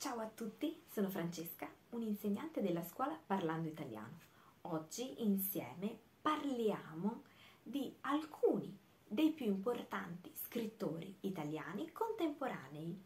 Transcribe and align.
Ciao 0.00 0.20
a 0.20 0.28
tutti, 0.28 0.80
sono 0.92 1.10
Francesca, 1.10 1.68
un'insegnante 1.90 2.62
della 2.62 2.84
scuola 2.84 3.18
Parlando 3.26 3.66
Italiano. 3.66 4.20
Oggi 4.60 5.24
insieme 5.24 5.98
parliamo 6.22 7.24
di 7.60 7.92
alcuni 8.02 8.78
dei 9.04 9.32
più 9.32 9.46
importanti 9.46 10.32
scrittori 10.36 11.16
italiani 11.22 11.90
contemporanei. 11.90 12.96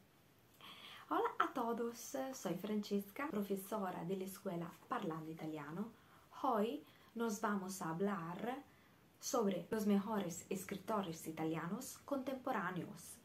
Hola 1.08 1.32
a 1.38 1.48
todos, 1.48 2.30
soy 2.32 2.56
Francesca, 2.56 3.26
profesora 3.28 4.02
de 4.04 4.18
la 4.58 4.70
Parlando 4.86 5.30
Italiano. 5.30 5.92
Hoy 6.42 6.84
nos 7.14 7.40
vamos 7.40 7.80
a 7.80 7.88
hablar 7.88 8.62
sobre 9.18 9.66
los 9.70 9.86
mejores 9.86 10.44
escritores 10.50 11.26
italianos 11.26 11.96
contemporáneos. 12.04 13.16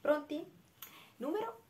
Pronti? 0.00 0.50
Numero 1.18 1.50
1. 1.50 1.61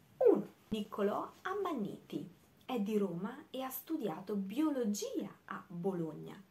Niccolò 0.72 1.30
Ammanniti 1.42 2.26
è 2.64 2.80
di 2.80 2.96
Roma 2.96 3.44
e 3.50 3.60
ha 3.60 3.68
studiato 3.68 4.36
biologia 4.36 5.28
a 5.44 5.62
Bologna. 5.68 6.42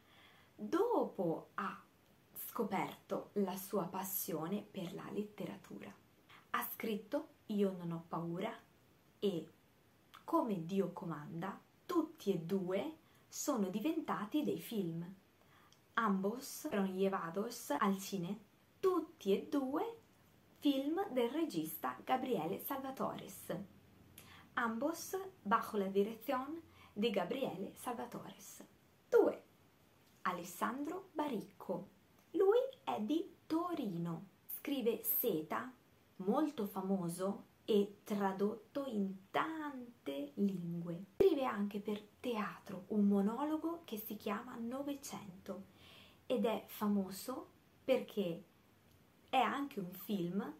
Dopo 0.54 1.48
ha 1.54 1.82
scoperto 2.46 3.30
la 3.32 3.56
sua 3.56 3.86
passione 3.86 4.62
per 4.62 4.94
la 4.94 5.08
letteratura. 5.10 5.92
Ha 6.50 6.68
scritto 6.72 7.30
Io 7.46 7.74
non 7.76 7.90
ho 7.90 8.04
paura 8.06 8.56
e 9.18 9.48
Come 10.22 10.64
Dio 10.66 10.92
comanda, 10.92 11.60
tutti 11.84 12.32
e 12.32 12.38
due 12.38 12.98
sono 13.26 13.70
diventati 13.70 14.44
dei 14.44 14.60
film. 14.60 15.04
Ambos 15.94 16.68
fueron 16.68 16.94
llevados 16.94 17.70
al 17.70 17.98
cine, 17.98 18.38
tutti 18.78 19.32
e 19.32 19.48
due 19.48 19.96
film 20.58 21.08
del 21.10 21.28
regista 21.28 21.98
Gabriele 22.04 22.60
Salvatores. 22.60 23.80
Ambos 24.54 25.16
bajo 25.42 25.78
la 25.78 25.86
direzione 25.86 26.60
di 26.92 27.08
Gabriele 27.08 27.72
Salvatores. 27.74 28.62
2. 29.08 29.42
Alessandro 30.22 31.08
Baricco. 31.12 31.88
Lui 32.32 32.58
è 32.84 33.00
di 33.00 33.36
Torino. 33.46 34.26
Scrive 34.58 35.02
Seta, 35.04 35.72
molto 36.16 36.66
famoso 36.66 37.44
e 37.64 38.00
tradotto 38.04 38.84
in 38.84 39.30
tante 39.30 40.32
lingue. 40.34 41.02
Scrive 41.16 41.46
anche 41.46 41.80
per 41.80 42.02
teatro 42.20 42.84
un 42.88 43.06
monologo 43.06 43.80
che 43.84 43.96
si 43.96 44.16
chiama 44.16 44.56
Novecento 44.58 45.64
ed 46.26 46.44
è 46.44 46.64
famoso 46.66 47.48
perché 47.82 48.44
è 49.30 49.38
anche 49.38 49.80
un 49.80 49.92
film 49.92 50.54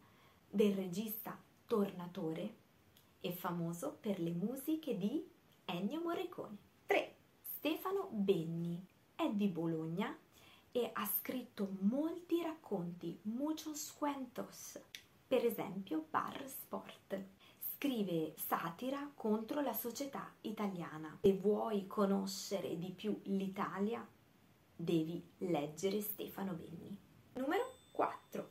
del 0.49 0.75
regista 0.75 1.39
Tornatore 1.67 2.61
e 3.23 3.33
famoso 3.33 3.97
per 4.01 4.20
le 4.20 4.33
musiche 4.33 4.98
di 4.98 5.25
Ennio 5.65 6.01
Morricone. 6.03 6.56
3. 6.87 7.15
Stefano 7.41 8.09
Benni 8.11 8.84
è 9.15 9.31
di 9.31 9.47
Bologna 9.47 10.15
e 10.73 10.91
ha 10.92 11.06
scritto 11.06 11.77
molti 11.81 12.43
racconti, 12.43 13.17
muchos 13.23 13.93
cuentos, 13.93 14.78
per 15.28 15.45
esempio 15.45 16.06
Bar 16.11 16.45
Sport. 16.48 17.20
Scrive 17.75 18.34
satira 18.37 19.11
contro 19.15 19.61
la 19.61 19.73
società 19.73 20.33
italiana. 20.43 21.19
Se 21.20 21.33
vuoi 21.34 21.87
conoscere 21.87 22.77
di 22.78 22.91
più 22.91 23.19
l'Italia, 23.25 24.05
devi 24.75 25.23
leggere 25.39 26.00
Stefano 26.00 26.55
Benni. 26.55 26.98
Numero 27.34 27.73
4. 27.93 28.50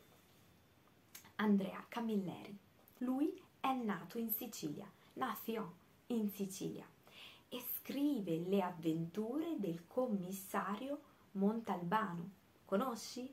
Andrea 1.35 1.83
Camilleri. 1.89 2.57
Lui 2.99 3.41
è 3.61 3.71
nato 3.73 4.17
in 4.17 4.29
Sicilia, 4.31 4.89
nació 5.13 5.73
in 6.07 6.29
Sicilia 6.31 6.85
e 7.47 7.63
scrive 7.77 8.39
le 8.39 8.61
avventure 8.61 9.55
del 9.57 9.85
commissario 9.87 10.99
Montalbano. 11.33 12.29
Conosci? 12.65 13.31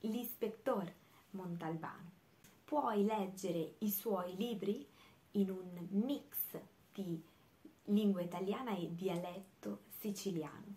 L'ispettor 0.00 0.92
Montalbano. 1.30 2.10
Puoi 2.64 3.04
leggere 3.04 3.76
i 3.78 3.90
suoi 3.90 4.36
libri 4.36 4.86
in 5.32 5.50
un 5.50 5.86
mix 5.90 6.60
di 6.92 7.20
lingua 7.84 8.22
italiana 8.22 8.76
e 8.76 8.94
dialetto 8.94 9.82
siciliano 9.98 10.76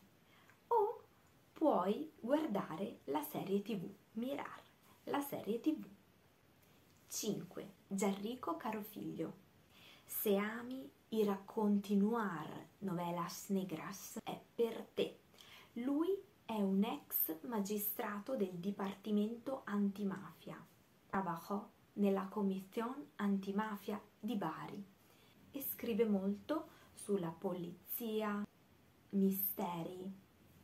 o 0.68 1.04
puoi 1.54 2.12
guardare 2.20 3.00
la 3.06 3.22
serie 3.24 3.62
tv, 3.62 3.90
mirar 4.14 4.62
la 5.06 5.22
serie 5.22 5.60
tv. 5.60 5.97
5. 7.20 7.74
Gianrico 7.88 8.58
Carofiglio. 8.58 9.34
Se 10.06 10.36
ami 10.36 10.88
i 11.10 11.24
racconti 11.24 11.96
noir, 11.96 12.68
novelas 12.80 13.50
negras, 13.50 14.20
è 14.24 14.40
per 14.54 14.86
te. 14.94 15.22
Lui 15.74 16.16
è 16.46 16.62
un 16.62 16.84
ex 16.84 17.42
magistrato 17.48 18.36
del 18.36 18.54
Dipartimento 18.60 19.64
Antimafia. 19.64 20.64
Trabajò 21.10 21.68
nella 21.94 22.28
Commissione 22.28 23.08
Antimafia 23.16 24.00
di 24.20 24.36
Bari 24.36 24.86
e 25.50 25.62
scrive 25.64 26.06
molto 26.06 26.68
sulla 26.94 27.32
polizia, 27.32 28.48
misteri, 29.10 30.14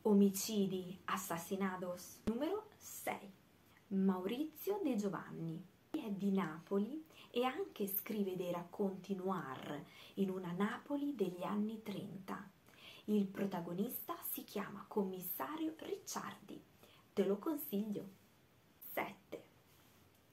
omicidi, 0.03 1.01
assassinados. 1.05 2.19
Numero 2.25 2.67
6. 2.77 3.41
Maurizio 3.87 4.79
De 4.83 4.95
Giovanni 4.95 5.71
è 6.03 6.11
di 6.11 6.31
Napoli 6.31 7.05
e 7.31 7.45
anche 7.45 7.87
scrive 7.87 8.35
dei 8.35 8.51
racconti 8.51 9.15
noir 9.15 9.81
in 10.15 10.29
una 10.29 10.51
Napoli 10.51 11.15
degli 11.15 11.43
anni 11.43 11.81
30. 11.81 12.51
Il 13.05 13.25
protagonista 13.27 14.13
si 14.29 14.43
chiama 14.43 14.83
Commissario 14.85 15.73
Ricciardi. 15.77 16.61
Te 17.13 17.25
lo 17.25 17.37
consiglio. 17.37 18.05
7. 18.91 19.43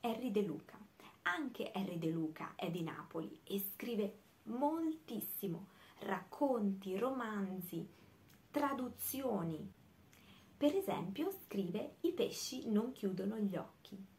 Harry 0.00 0.32
De 0.32 0.42
Luca. 0.42 0.76
Anche 1.22 1.70
Harry 1.72 1.98
De 1.98 2.10
Luca 2.10 2.54
è 2.56 2.69
di 2.69 2.82
Napoli 2.82 3.41
e 3.44 3.64
scrive 3.72 4.19
moltissimo 4.44 5.69
racconti, 6.00 6.98
romanzi, 6.98 7.87
traduzioni. 8.50 9.72
Per 10.56 10.75
esempio 10.75 11.31
scrive 11.44 11.97
I 12.00 12.12
pesci 12.12 12.69
non 12.69 12.91
chiudono 12.91 13.37
gli 13.38 13.54
occhi 13.54 14.09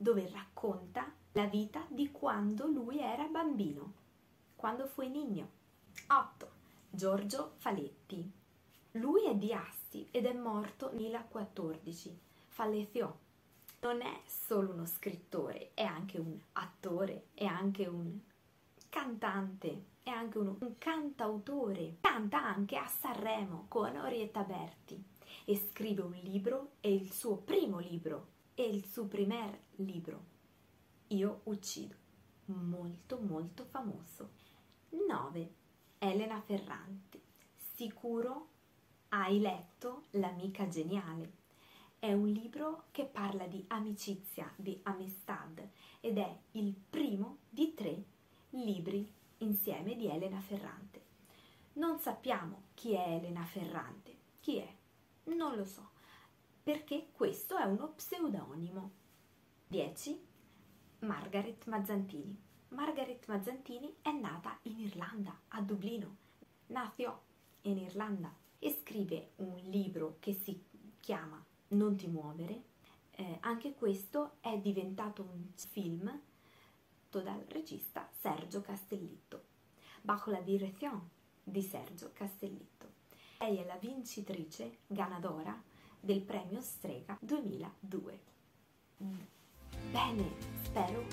dove 0.00 0.30
racconta 0.32 1.12
la 1.32 1.44
vita 1.44 1.84
di 1.88 2.10
quando 2.10 2.66
lui 2.66 3.00
era 3.00 3.24
bambino, 3.24 3.92
quando 4.56 4.86
fu 4.86 5.02
niño. 5.02 5.46
8. 6.06 6.50
Giorgio 6.88 7.52
Faletti. 7.58 8.32
Lui 8.92 9.26
è 9.26 9.34
di 9.34 9.52
Asti 9.52 10.08
ed 10.10 10.24
è 10.24 10.32
morto 10.32 10.86
nel 10.92 11.10
2014. 11.10 12.18
Falleció. 12.48 13.18
Non 13.80 14.00
è 14.00 14.22
solo 14.24 14.72
uno 14.72 14.86
scrittore, 14.86 15.72
è 15.74 15.82
anche 15.82 16.18
un 16.18 16.34
attore, 16.52 17.26
è 17.34 17.44
anche 17.44 17.86
un 17.86 18.18
cantante, 18.88 19.84
è 20.02 20.08
anche 20.08 20.38
uno, 20.38 20.56
un 20.60 20.78
cantautore. 20.78 21.96
Canta 22.00 22.42
anche 22.42 22.76
a 22.76 22.86
Sanremo 22.86 23.66
con 23.68 23.94
Orietta 23.96 24.44
Berti 24.44 25.02
e 25.44 25.56
scrive 25.56 26.00
un 26.00 26.18
libro, 26.22 26.70
è 26.80 26.88
il 26.88 27.12
suo 27.12 27.36
primo 27.36 27.78
libro 27.80 28.38
e 28.60 28.68
il 28.68 28.84
suo 28.84 29.06
primer 29.06 29.58
libro, 29.76 30.22
Io 31.08 31.40
uccido, 31.44 31.94
molto 32.44 33.18
molto 33.18 33.64
famoso. 33.64 34.32
9. 34.90 35.54
Elena 35.96 36.38
Ferranti. 36.42 37.18
Sicuro 37.56 38.48
hai 39.08 39.40
letto 39.40 40.02
L'amica 40.10 40.68
geniale. 40.68 41.32
È 41.98 42.12
un 42.12 42.28
libro 42.28 42.84
che 42.90 43.06
parla 43.06 43.46
di 43.46 43.64
amicizia, 43.68 44.52
di 44.56 44.78
amistad 44.82 45.66
ed 46.00 46.18
è 46.18 46.38
il 46.52 46.74
primo 46.74 47.38
di 47.48 47.72
tre 47.72 48.04
libri 48.50 49.10
insieme 49.38 49.96
di 49.96 50.06
Elena 50.06 50.40
Ferrante. 50.40 51.02
Non 51.74 51.98
sappiamo 51.98 52.64
chi 52.74 52.92
è 52.92 53.08
Elena 53.08 53.44
Ferrante. 53.44 54.14
Chi 54.38 54.58
è? 54.58 54.74
Non 55.34 55.56
lo 55.56 55.64
so 55.64 55.98
perché 56.62 57.08
questo 57.12 57.56
è 57.56 57.64
uno 57.64 57.88
pseudonimo. 57.88 58.90
10. 59.68 60.26
Margaret 61.00 61.66
Mazzantini. 61.66 62.36
Margaret 62.68 63.26
Mazzantini 63.26 63.96
è 64.02 64.12
nata 64.12 64.58
in 64.62 64.78
Irlanda, 64.80 65.36
a 65.48 65.60
Dublino. 65.60 66.16
Nació 66.66 67.22
in 67.62 67.78
Irlanda 67.78 68.32
e 68.58 68.78
scrive 68.80 69.32
un 69.36 69.56
libro 69.70 70.16
che 70.20 70.34
si 70.34 70.62
chiama 71.00 71.42
Non 71.68 71.96
ti 71.96 72.06
muovere. 72.06 72.62
Eh, 73.12 73.38
anche 73.40 73.74
questo 73.74 74.36
è 74.40 74.56
diventato 74.58 75.22
un 75.22 75.52
film 75.54 76.20
dal 77.10 77.44
regista 77.48 78.08
Sergio 78.20 78.60
Castellitto, 78.60 79.44
bajo 80.00 80.30
la 80.30 80.40
direzione 80.40 81.08
di 81.42 81.60
Sergio 81.60 82.10
Castellitto. 82.12 82.88
Lei 83.38 83.56
è 83.56 83.64
la 83.64 83.76
vincitrice 83.76 84.78
ganadora 84.86 85.60
del 86.00 86.22
premio 86.22 86.60
Strega 86.60 87.18
2002. 87.20 88.18
Bene, 89.92 90.24
spero 90.64 91.04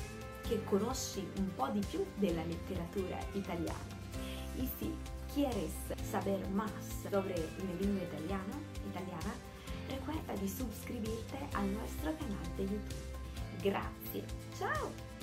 que 0.48 0.63
conosci 0.63 1.28
un 1.38 1.54
po' 1.56 1.68
di 1.69 1.84
più 1.89 2.06
della 2.16 2.44
letteratura 2.44 3.18
italiana. 3.34 3.95
Y 4.57 4.68
si 4.80 4.92
quieres 5.34 5.72
saber 6.10 6.48
más 6.50 6.72
sobre 7.04 7.36
la 7.36 7.74
lengua 7.80 8.04
italiana, 8.04 8.60
italiana 8.88 9.34
recuerda 9.88 10.34
di 10.34 10.48
suscribirte 10.48 11.38
al 11.54 11.68
nostro 11.68 12.13
canale 12.16 12.56
di 12.56 12.63
YouTube. 12.63 13.16
Grazie, 13.62 14.25
ciao! 14.57 15.16